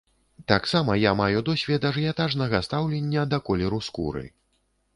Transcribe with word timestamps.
Таксама 0.51 0.95
я 1.01 1.11
маю 1.19 1.43
досвед 1.49 1.85
ажыятажнага 1.89 2.63
стаўлення 2.69 3.29
да 3.35 3.41
колеру 3.51 3.79
скуры. 3.89 4.27